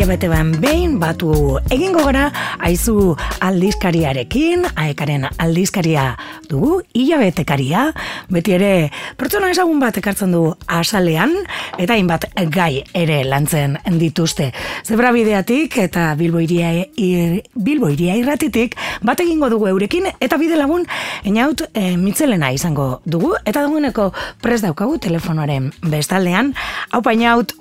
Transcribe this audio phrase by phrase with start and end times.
[0.00, 2.30] hilabete ban behin batu egingo gara
[2.64, 3.12] aizu
[3.44, 6.14] aldizkariarekin, aekaren aldizkaria
[6.48, 7.82] dugu, hilabetekaria,
[8.32, 8.70] beti ere
[9.20, 11.34] pertsona ezagun bat ekartzen du asalean,
[11.76, 12.24] eta hainbat
[12.54, 14.46] gai ere lantzen dituzte.
[14.88, 20.56] Zebra bideatik eta Bilbo iria, ir, Bilbo iria irratitik bat egingo dugu eurekin, eta bide
[20.56, 20.86] lagun
[21.28, 26.54] eniaut e, mitzelena izango dugu, eta dagoeneko prez daukagu telefonoaren bestaldean,
[26.88, 27.52] hau painaut,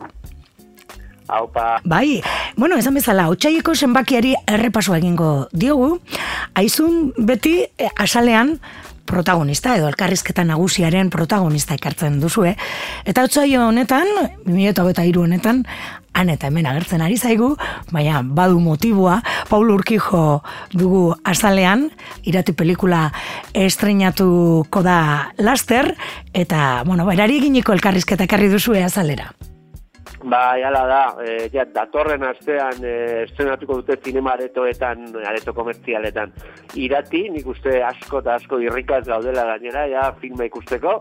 [1.30, 1.80] Aupa.
[1.86, 2.22] Bai,
[2.58, 6.00] bueno, esan bezala, otxaieko zenbakiari errepaso egingo diogu,
[6.58, 8.58] aizun beti eh, asalean
[9.10, 12.54] protagonista edo elkarrizketa nagusiaren protagonista ekartzen duzue.
[13.10, 14.10] Eta otxaio honetan,
[14.46, 15.64] 2008 honetan,
[16.14, 17.56] han eta hemen agertzen ari zaigu,
[17.92, 20.42] baina badu motiboa, Paul Urkijo
[20.74, 21.90] dugu azalean,
[22.24, 23.08] irati pelikula
[23.54, 25.00] estrenatuko da
[25.38, 25.96] laster,
[26.34, 29.32] eta, bueno, berari eginiko elkarrizketa ekarri duzue azalera.
[30.24, 36.34] Ba, jala da, e, ja, datorren astean e, estrenatuko dute zinema aretoetan, areto komertzialetan.
[36.76, 40.98] Irati, nik uste asko eta asko irrikaz gaudela gainera, ja, filma ikusteko,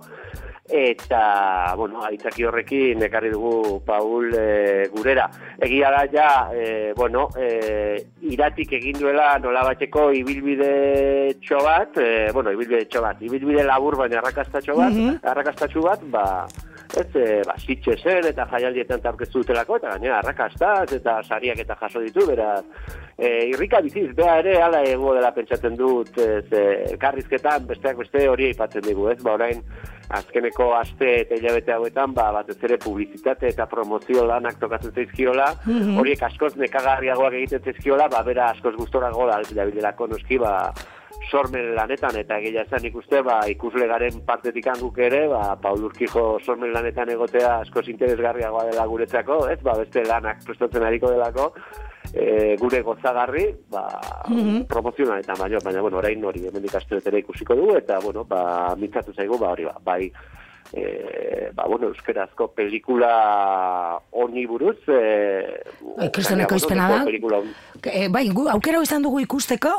[0.68, 5.26] eta, bueno, aitzaki horrekin ekarri dugu Paul e, gurera.
[5.66, 12.52] Egia da, ja, e, bueno, e, iratik egin duela nola bateko ibilbide txobat, e, bueno,
[12.54, 16.24] ibilbide txobat, ibilbide labur baina arrakastatxo bat, mm arrakastatxo bat, ba,
[16.96, 17.54] ez, e, ba,
[17.96, 22.54] zer eta jaialdietan taurkeztu dutelako, eta gainera, arrakastaz eta sariak eta jaso ditu, bera,
[23.16, 28.28] e, irrika biziz, beha ere, ala ego dela pentsatzen dut, ez, e, karrizketan, besteak beste
[28.28, 29.62] hori aipatzen digu, ez, ba, orain,
[30.08, 35.98] azkeneko aste eta hilabete hauetan, ba, batez ere publizitate eta promozio lanak tokatzen zaizkiola, mhm.
[36.00, 40.72] horiek askoz nekagarriagoak egiten zaizkiola, ba, bera askoz gustorago da, da noski, ba,
[41.30, 46.38] sormen lanetan eta egia esan ikuste ba ikusle garen partetik guk ere ba Paul Urkijo
[46.44, 49.60] sormen lanetan egotea asko interesgarriagoa dela guretzako, ez?
[49.62, 51.52] Ba beste lanak prestatzen ariko delako
[52.14, 53.84] e, gure gozagarri, ba
[54.28, 54.66] mm -hmm.
[54.66, 59.38] promozionaletan baina baina bueno, orain hori hemendik asteetera ikusiko dugu eta bueno, ba mitzatu zaigu
[59.38, 60.12] ba hori ba bai
[60.72, 65.62] e, ba, bueno, euskerazko pelikula honi buruz e,
[65.96, 67.40] bai, kristoneko izpena da.
[67.92, 69.72] e, bai, gu, aukera izan dugu ikusteko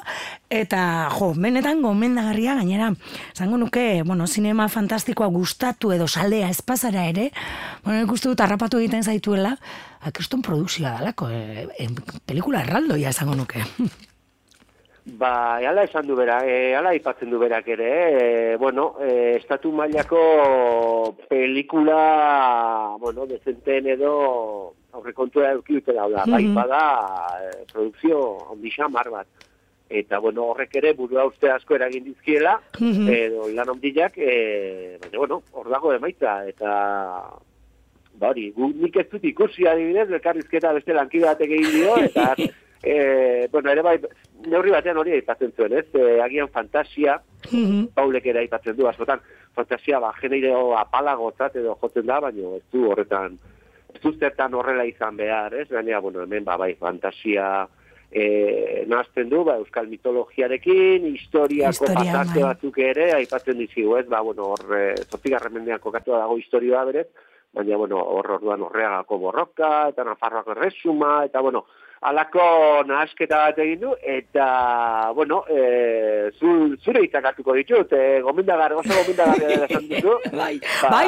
[0.49, 0.81] eta
[1.13, 2.91] jo, menetan gomendagarria gainera,
[3.37, 7.29] zango nuke bueno, sinema fantastikoa gustatu edo saldea espazara ere
[7.85, 9.55] bueno, ikustu dut harrapatu egiten zaituela.
[10.15, 11.89] Kriston produkzioa dalako e, e,
[12.25, 13.65] pelikula erraldoia izango nuke
[15.17, 17.89] Ba, ala esan du bera, e, ala ipatzen du berak ere,
[18.19, 24.13] e, bueno, e, estatu mailako pelikula, bueno, dezenten edo
[24.91, 26.31] aurrekontua eukiute da, mm -hmm.
[26.31, 26.81] bai, bada,
[27.41, 28.19] e, produkzio
[28.51, 29.27] ondisa mar bat.
[29.89, 33.09] Eta, bueno, horrek ere burua uste asko eragin dizkiela, mm -hmm.
[33.09, 36.71] edo lan ondilak, e, baina, bueno, hor dago emaitza, eta,
[38.13, 42.35] ba, hori, nik ez dut ikusi adibidez, elkarrizketa beste lankidatek egin dio, eta,
[42.83, 43.97] e, bueno, ere bai,
[44.47, 45.85] neurri batean hori aipatzen zuen, ez?
[45.93, 47.19] E, agian fantasia,
[47.51, 47.87] mm -hmm.
[47.93, 49.19] paulek ere aipatzen du, askotan,
[49.55, 53.37] fantasia, ba, jeneideo apalagotzat edo jotzen da, baina ez du horretan,
[53.93, 55.67] ez du zertan horrela izan behar, ez?
[55.69, 57.67] Gainera, bueno, hemen, ba, bai, fantasia,
[58.11, 62.47] e, nazten du, ba, euskal mitologiarekin, historiako Historia, pasarte bai.
[62.53, 64.07] batzuk ere, aipatzen dizigu, ez?
[64.07, 67.07] Ba, bueno, hor, e, zotigarren mendean kokatu dago historioa berez,
[67.53, 71.65] baina, bueno, hor orduan horreagako borroka, eta nafarroako resuma, eta, bueno,
[72.01, 72.43] alako
[72.87, 79.65] nahasketa bat egin du, eta, bueno, e, zu, zure izakatuko ditut, e, gomendagar, oso gomendagar
[79.67, 80.15] esan ditu.
[80.39, 81.07] bai, ba, bai.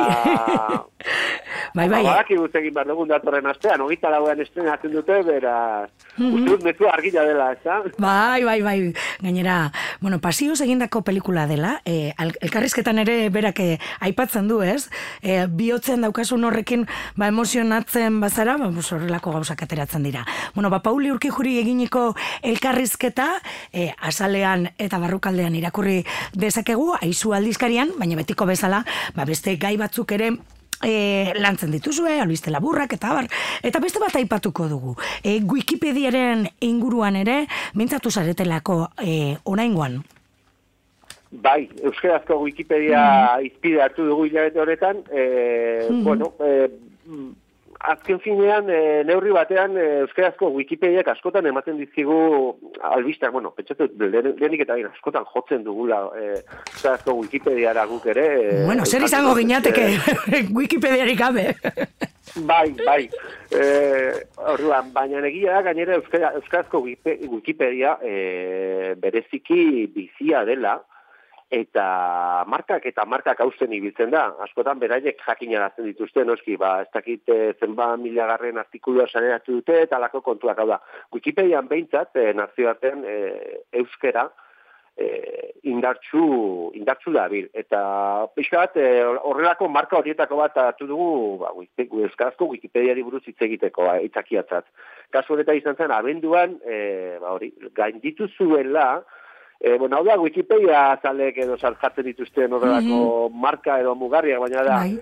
[1.77, 2.01] bai, bai.
[2.03, 5.87] Ba, baki egin behar dugun datorren astean, ogita lauean estrenatzen dute, bera,
[6.17, 6.33] mm -hmm.
[6.35, 8.93] uste dut mezu argila dela, ez Bai, bai, bai.
[9.21, 14.89] Gainera, bueno, pasioz egindako pelikula dela, e, elkarrizketan ere berak e, aipatzen du, ez?
[15.21, 20.25] E, bihotzen daukasun horrekin, ba, emozionatzen bazara, ba, horrelako gauzak ateratzen dira.
[20.53, 22.11] Bueno, ba, Pauli Urkijuri eginiko
[22.43, 23.27] elkarrizketa,
[23.73, 26.01] e, azalean eta barrukaldean irakurri
[26.37, 28.83] dezakegu, aizu aldizkarian, baina betiko bezala,
[29.15, 30.31] ba, beste gai batzuk ere
[30.83, 33.27] e, lantzen dituzue, albiste laburrak eta bar,
[33.63, 34.95] eta beste bat aipatuko dugu.
[35.23, 37.45] E, Wikipediaren inguruan ere,
[37.75, 40.01] mintzatu zaretelako e, oraingoan.
[41.31, 43.45] Bai, Euskarazko Wikipedia mm.
[43.47, 45.21] izpide hartu dugu hilabete horretan, e,
[45.87, 46.03] mm.
[46.03, 46.67] bueno, e,
[47.89, 52.17] azken finean, e, neurri batean, e, euskarazko Wikipediak askotan ematen dizkigu
[52.91, 56.27] albistak, bueno, pentsatu, lehenik eta askotan jotzen dugula e,
[56.73, 58.27] euskarazko Wikipediara guk ere.
[58.41, 61.47] E, bueno, zer izango gineateke e, Wikipediarik gabe.
[62.47, 63.01] bai, bai.
[63.51, 63.65] E,
[64.53, 70.79] orduan, baina egia gainera euskarazko Wikipedia e, bereziki bizia dela,
[71.51, 71.85] eta
[72.47, 74.29] markak eta markak hausten ibiltzen da.
[74.45, 79.99] Askotan beraiek jakinarazten dituzte, noski, ba, ez dakit eh, zenba milagarren artikulua saneratu dute, eta
[79.99, 80.79] lako kontuak hau da.
[81.11, 83.17] Wikipedian behintzat, e, nazioaten e,
[83.83, 84.29] euskera,
[84.95, 86.23] e, indartxu,
[86.79, 87.51] indartxu da bil.
[87.53, 87.81] Eta
[88.35, 91.11] pixkat, e, horrelako marka horietako bat hartu dugu,
[91.43, 91.51] ba,
[91.83, 94.71] euskarazko Wikipediari buruz hitz egiteko, ba, itzakiatzat.
[95.11, 99.01] Kasu honetan izan zen, abenduan, e, ba, hori, gain dituzuela,
[99.63, 104.63] E, bueno, hau da, Wikipedia zalek edo sartzen dituzten horrelako mm marka edo mugarriak, baina
[104.65, 104.95] da, bai.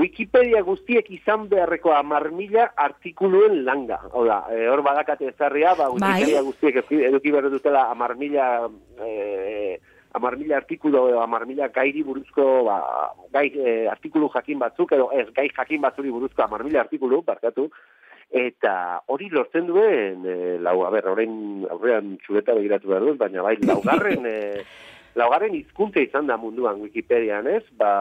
[0.00, 4.00] Wikipedia guztiek izan beharreko amar mila artikuluen langa.
[4.10, 6.12] Hau da, e, hor badakate ezarria, ba, bai.
[6.18, 6.80] Wikipedia guztiek
[7.10, 8.48] eduki behar dutela amar mila,
[9.06, 9.78] e,
[10.18, 12.80] amar mila artikulo edo amar mila gairi buruzko, ba,
[13.30, 17.70] gai, e, artikulu jakin batzuk, edo ez, gai jakin batzuri buruzko amar mila artikulu, barkatu,
[18.30, 23.56] eta hori lortzen duen e, lau ber orain aurrean txuleta begiratu behar dut baina bai
[23.64, 24.38] laugarren e,
[25.18, 27.64] laugarren hizkuntza izan da munduan Wikipedian ez?
[27.76, 27.92] Ba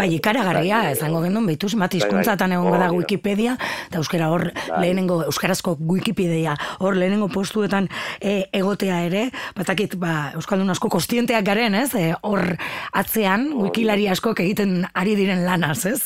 [0.00, 2.56] Bai, ikaragarria, bai, esango gendun, behituz, izkuntzatan bai, bai.
[2.56, 3.56] egongo da Wikipedia,
[3.88, 4.46] eta euskara hor
[4.80, 9.26] lehenengo, euskarazko Wikipedia, hor lehenengo postuetan e, egotea ere,
[9.58, 12.54] batakit, ba, euskaldun asko kostienteak garen, ez, e, hor
[12.96, 16.00] atzean, wikilari asko egiten ari diren lanaz, ez?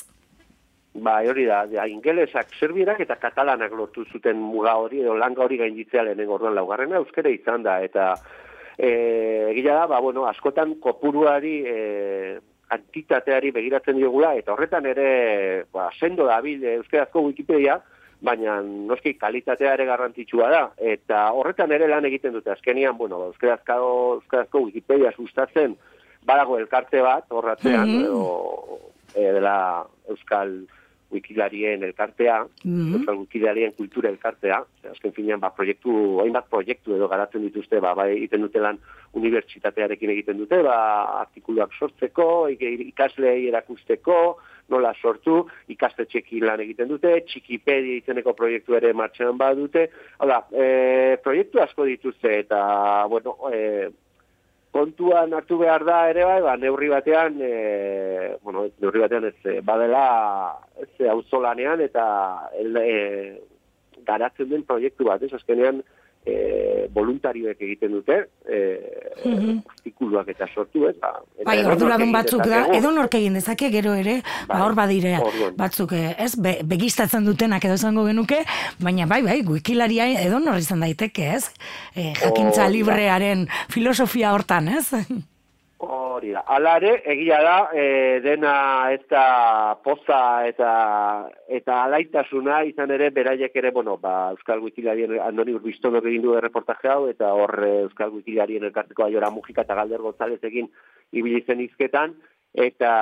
[0.95, 5.57] Ba, hori da, ja, ingelesak, serbierak eta katalanak lortu zuten muga hori, edo langa hori
[5.59, 8.13] gainditzea lehenengo orduan laugarrena, euskera izan da, eta
[8.79, 12.39] e, da, ba, bueno, askotan kopuruari, e,
[12.75, 17.81] antitateari begiratzen diogula, eta horretan ere, ba, sendo da, bil, euskerazko Wikipedia,
[18.25, 23.81] baina noski kalitatea ere garrantzitsua da, eta horretan ere lan egiten dute, azkenian, bueno, euskerazko,
[24.21, 25.75] euskerazko Wikipedia sustatzen,
[26.23, 28.07] badago elkarte bat, horratzean, mm -hmm.
[28.07, 28.81] edo,
[29.15, 29.59] e, dela
[30.09, 30.55] euskal
[31.13, 33.19] wikilarien elkartea, mm -hmm.
[33.19, 38.41] wikilarien kultura elkartea, azken finean, ba, proiektu, hainbat proiektu edo garatzen dituzte, ba, bai, egiten
[38.41, 38.79] dutelan
[39.13, 40.77] unibertsitatearekin egiten dute, ba,
[41.21, 49.37] artikuluak sortzeko, ikaslei erakusteko, nola sortu, ikastetxekin lan egiten dute, txikipedia izeneko proiektu ere martxan
[49.39, 52.61] badute, hala, e, proiektu asko dituzte, eta,
[53.13, 53.91] bueno, e,
[54.75, 59.61] kontuan hartu behar da ere bai, ba, neurri batean, e, bueno, neurri batean ez, e,
[59.63, 60.07] badela,
[60.83, 62.07] ez, auzolanean eta
[62.59, 62.97] el, e,
[64.09, 65.79] garatzen den proiektu bat, ez, azkenean,
[66.27, 68.61] e, voluntarioek egiten dute, e,
[69.25, 70.95] mm artikuluak eta sortu, ez?
[71.01, 71.11] Ba,
[71.45, 74.17] bai, orduradun batzuk da, edo nork egin dezake gero ere,
[74.49, 75.13] ba, bai, hor badire,
[75.59, 78.41] batzuk, eh, ez, be, begistatzen dutenak edo zango genuke,
[78.81, 81.53] baina bai, bai, wikilaria edo nor izan daiteke, ez?
[81.95, 84.89] E, jakintza librearen filosofia hortan, ez?
[86.15, 86.45] Hori da.
[86.47, 88.55] Alare, egia da, e, dena
[88.95, 90.69] ez da poza eta
[91.59, 96.93] eta alaitasuna izan ere, beraiek ere, bueno, ba, Euskal Wikilarien andoni urbiztono egin du reportaje
[96.93, 100.71] hau, eta hor e, Euskal Wikilarien elkarteko aiora mugika eta galder gontzalez egin
[101.11, 102.15] ibilizen izketan,
[102.55, 102.95] eta,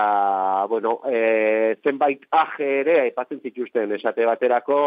[0.72, 4.78] bueno, e, zenbait aje ere, aipatzen zituzten, esate baterako,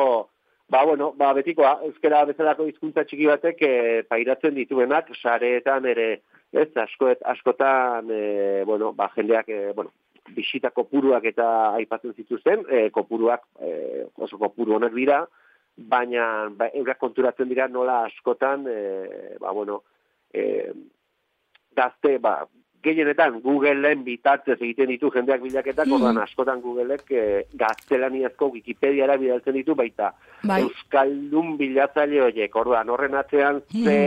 [0.66, 3.74] Ba, bueno, ba, betikoa, euskera bezalako hizkuntza txiki batek e,
[4.10, 6.08] pairatzen dituenak, sareetan ere,
[6.52, 9.92] ez, askoet, askotan, e, bueno, ba, jendeak, e, bueno,
[10.36, 11.48] bisita kopuruak eta
[11.80, 15.24] aipatzen zituzten, e, kopuruak e, oso kopuru honek dira,
[15.76, 19.82] baina ba, eurak konturatzen dira nola askotan, e, ba, bueno,
[20.34, 20.72] e,
[21.76, 22.40] gazte, ba,
[22.86, 27.26] gehienetan Googleen bitatzez egiten ditu jendeak bilaketak, mm ordan askotan Googleek e,
[27.58, 30.12] gaztelaniazko Wikipediara bidaltzen ditu baita
[30.44, 30.62] bai.
[30.66, 33.98] Euskaldun bilatzaile horiek, orduan horren atzean mm ze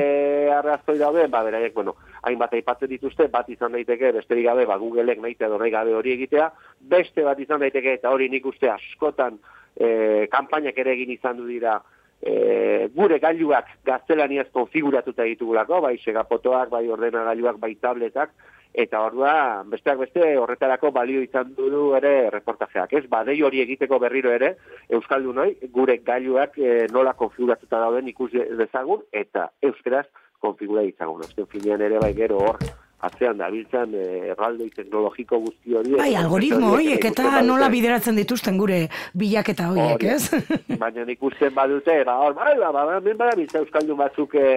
[0.58, 1.94] arrazoi daude, ba, beraiek, bueno,
[2.26, 6.50] hainbat aipatzen dituzte, bat izan daiteke, besterik gabe, ba, Googleek nahi edo gabe hori egitea,
[6.80, 9.38] beste bat izan daiteke, eta hori nik uste askotan
[9.76, 11.78] e, kampainak ere egin izan du dira,
[12.23, 18.35] e, gure gailuak gaztelaniaz konfiguratuta ditugulako, bai segapotoak, bai ordenagailuak, bai tabletak,
[18.75, 23.04] eta ordua besteak beste horretarako balio izan du ere reportajeak, ez?
[23.10, 24.54] Ba, dei hori egiteko berriro ere
[24.88, 30.06] euskaldunoi gure gailuak e, nola konfiguratuta dauden ikusi dezagun eta euskeraz
[30.40, 31.25] konfigura ditzagun.
[31.25, 32.60] Azken finean ere bai gero hor
[33.07, 35.95] atzean da biltzen eh, erraldoi teknologiko guzti hori.
[36.00, 38.81] Bai, algoritmo horiek eta nola bideratzen dituzten gure
[39.19, 40.40] bilaketa horiek, ez?
[40.83, 43.31] Baina ikusten badute, ba, hor, bai, ba, ba, ba, ba,
[43.62, 44.49] euskaldun batzuk e,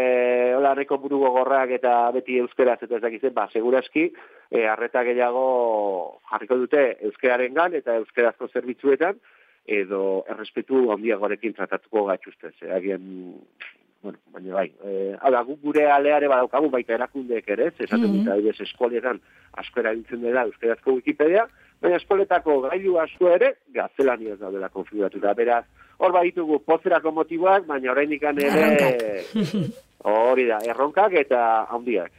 [0.57, 4.09] hola burugo gorrak eta beti euskeraz eta ez dakizen, ba, seguraski,
[4.49, 5.45] e, arreta gehiago
[6.31, 9.21] jarriko dute euskeraren gan eta euskerazko zerbitzuetan,
[9.65, 12.55] edo errespetu handiagorekin tratatuko gatxustez.
[12.65, 12.73] Eh?
[14.01, 18.23] Bueno, baina bai, eh, ala, gure aleare badaukagu baita erakundeek ere, ez, esaten mm.
[18.25, 18.41] -hmm.
[18.47, 19.21] dut, eskoletan
[19.61, 21.45] asko erabiltzen dela euskarazko Wikipedia,
[21.81, 25.65] baina eskoletako gailu asko ere, gaztelania ez daudela konfiguratura, beraz,
[25.97, 29.23] hor baditugu pozerako motiboak, baina oraindik ere
[30.07, 32.11] Hori da, erronkak eta handiak.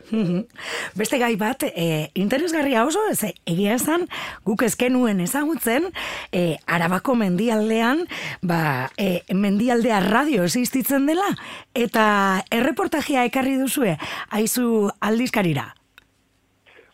[0.98, 4.06] Beste gai bat, e, interesgarria oso, ez egia esan,
[4.46, 5.88] guk ezkenuen ezagutzen,
[6.30, 8.06] e, arabako mendialdean,
[8.46, 11.26] ba, e, mendialdea radio existitzen dela,
[11.74, 12.06] eta
[12.54, 13.96] erreportajia ekarri duzue,
[14.30, 15.72] haizu aldizkarira.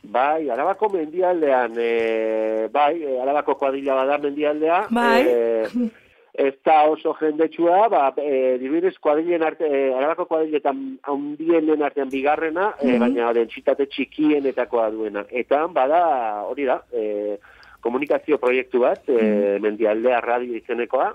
[0.09, 5.25] Bai, arabako mendialdean, e, bai, arabako kuadila bada mendialdea, bai.
[5.28, 6.07] E,
[6.38, 12.68] ez da oso jendetsua, ba, e, dibidez kuadrilen arte, e, arabako kuadriletan handienen artean bigarrena,
[12.76, 13.00] mm -hmm.
[13.02, 15.25] baina dentsitate txikienetakoa duena.
[15.30, 16.00] Eta, bada,
[16.47, 17.38] hori da, e,
[17.80, 19.61] komunikazio proiektu bat, mm -hmm.
[19.66, 21.12] mendialdea radio izenekoa,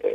[0.00, 0.12] e,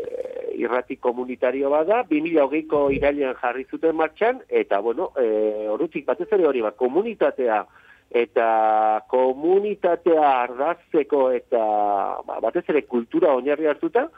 [0.62, 6.62] irrati komunitario bada, 2008ko irailean jarri zuten martxan, eta, bueno, e, horutik batez ere hori,
[6.62, 7.66] ba, komunitatea,
[8.12, 11.62] eta komunitatea ardazteko eta
[12.28, 14.10] ba, batez ere kultura oinarri hartuta,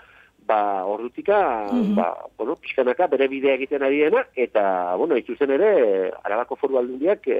[0.47, 2.07] ba, ordutika, mm ba,
[2.37, 7.39] bueno, pixkanaka bere bidea egiten ari dena, eta, bueno, itzuzen ere, arabako foru aldundiak, e,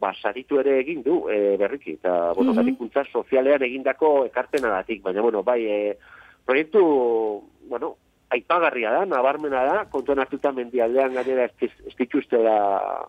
[0.00, 3.12] ba, saritu ere egin du e, berriki, eta, bueno, mm -hmm.
[3.12, 5.96] sozialean egindako ekartena datik, baina, bueno, bai, e,
[6.44, 7.96] proiektu, bueno,
[8.30, 13.08] aipagarria da, nabarmena da, kontuan hartuta mendialdean gainera ez, ez da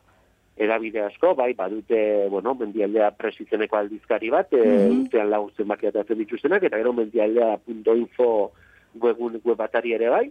[0.58, 4.80] edabide asko, bai, badute, bueno, mendialdea presizeneko aldizkari bat, mm -hmm.
[4.80, 8.52] e, urtean lagutzen bakiatatzen dituztenak, eta gero mendialdea.info
[9.02, 10.28] webun web batari ere bai,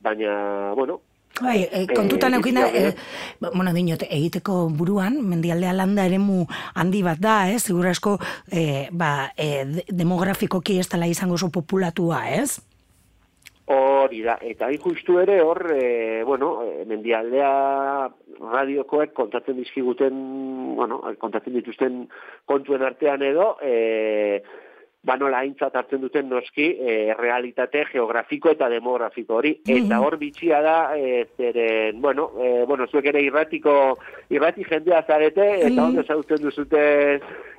[0.00, 1.00] baina, bueno,
[1.38, 2.40] Bai, e, kontutan e,
[2.74, 2.94] e,
[3.40, 7.70] bueno, dinot, egiteko buruan, mendialdea landa eremu handi bat da, ez?
[7.70, 7.88] Eh?
[7.88, 8.18] asko,
[8.50, 12.60] e, ba, e, demografikoki ez tala izango oso populatua, ez?
[13.70, 21.54] Hori da, eta hain justu ere hor, e, bueno, mendialdea radiokoek kontatzen dizkiguten, bueno, kontatzen
[21.54, 22.02] dituzten
[22.44, 24.42] kontuen artean edo, e,
[25.02, 29.54] ba nola aintzat hartzen duten noski e, realitate geografiko eta demografiko hori.
[29.64, 33.74] Eta hor bitxia da, e, zeren, bueno, e, bueno, zuek ere irratiko,
[34.28, 36.82] irrati jendea zarete, eta mm ondo zautzen duzute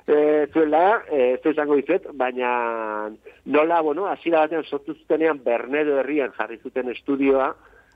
[0.06, 2.52] e, zuela, e, zu esango izet, baina
[3.44, 7.50] nola, bueno, asira batean sortu zutenean Bernedo herrian jarri zuten estudioa,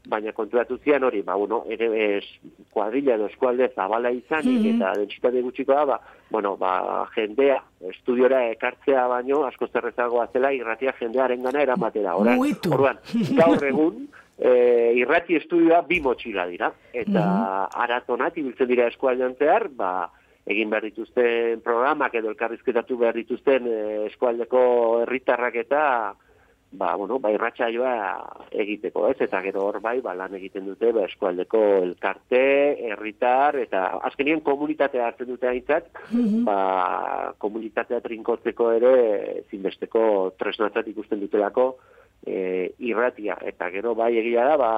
[0.09, 2.25] baina konturatu zian hori, ba, bueno, ere ez
[2.75, 4.77] kuadrilla edo eskualde zabala izan, mm -hmm.
[4.77, 10.93] eta dentsitate gutxiko da, ba, bueno, ba, jendea, estudiora ekartzea baino, asko zerrezagoa zela, irratia
[11.01, 12.17] jendearen gana eramatera.
[12.17, 12.39] Oran,
[12.71, 12.99] orduan,
[13.37, 14.09] gaur egun,
[14.39, 17.83] e, irrati estudioa bi motxila dira, eta mm -hmm.
[17.83, 20.11] aratonat, ibiltzen dira eskualdean zehar, ba,
[20.47, 24.61] egin behar dituzten programak edo elkarrizketatu behar dituzten e, eskualdeko
[25.03, 25.83] herritarrak eta
[26.79, 27.95] ba, bueno, bai ratxaioa
[28.53, 29.17] egiteko, ez?
[29.27, 32.43] Eta gero hor bai, ba, lan egiten dute, ba, eskualdeko elkarte,
[32.91, 38.95] herritar eta azkenien komunitatea hartzen dute aintzat, mm ba, komunitatea trinkotzeko ere,
[39.51, 40.03] zinbesteko
[40.39, 41.71] tresnatzat ikusten dutelako,
[42.27, 44.71] e, irratia, eta gero bai egia da, ba,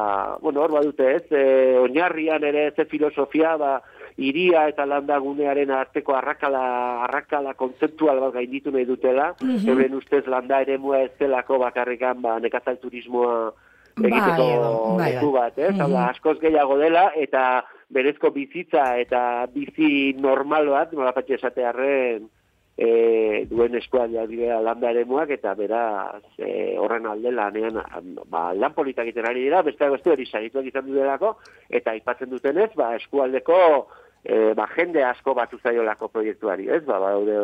[0.43, 3.78] bueno, hor badute ez, e, oinarrian ere ze filosofia, ba,
[4.19, 6.62] iria eta landagunearen arteko arrakala,
[7.07, 9.97] arrakala kontzeptual bat gainditu nahi dutela, mm -hmm.
[9.97, 13.52] ustez landa ere mua ez zelako bakarrikan ba, nekazal turismoa
[13.97, 15.33] egiteko bai, bai, bai.
[15.33, 15.75] bat, ez?
[15.75, 16.09] Mm -hmm.
[16.11, 22.28] askoz gehiago dela, eta berezko bizitza eta bizi normal bat, nola patxe esatearen,
[22.79, 27.81] e, duen eskualdea dira landa ere muak, eta beraz e, horren alde lanean,
[28.31, 31.35] ba, lan politak egiten ari dira, beste beste hori sarituak izan dutelako,
[31.69, 33.59] eta aipatzen dutenez, ba, eskualdeko
[34.29, 36.83] e, ba, jende asko batu zaiolako proiektuari, ez?
[36.87, 37.37] Ba, daude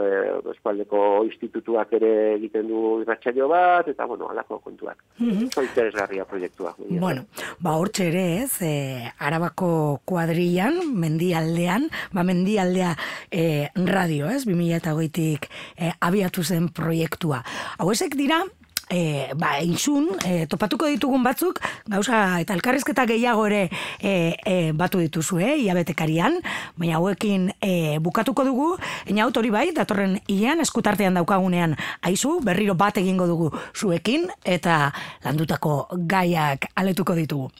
[0.52, 5.00] eskualdeko institutuak ere egiten du irratxaio bat, eta, bueno, alako kontuak.
[5.18, 5.62] Mm -hmm.
[5.64, 6.74] interesgarria proiektua.
[6.78, 7.24] Bueno,
[7.58, 8.62] ba, hortxe ere, ez?
[8.62, 12.94] E, arabako kuadrian, mendialdean, ba, mendialdea
[13.30, 14.44] e, radio, ez?
[14.46, 15.48] 2008-tik
[15.78, 17.42] e, abiatu zen proiektua.
[17.78, 18.44] Hau esek dira,
[18.90, 21.60] e, ba, inzun, e, topatuko ditugun batzuk,
[21.90, 23.62] gauza, eta elkarrizketa gehiago ere
[24.00, 26.38] e, e, batu dituzu, e, iabetekarian,
[26.80, 28.70] baina hauekin e, bukatuko dugu,
[29.06, 34.92] ena autori bai, datorren ian, eskutartean daukagunean, aizu, berriro bat egingo dugu zuekin, eta
[35.24, 37.50] landutako gaiak aletuko ditugu.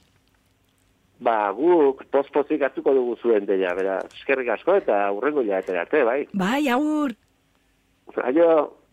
[1.24, 5.62] Ba, guk pozpozik hartuko dugu zuen deia, bera, eskerrik asko eta urrengo ja
[6.04, 6.26] bai?
[6.34, 7.14] Bai, aur!
[8.22, 8.83] Aio!